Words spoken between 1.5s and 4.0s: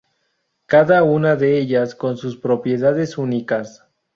ellas con sus propiedades únicas.